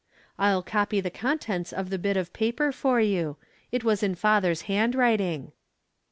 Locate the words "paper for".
2.33-2.99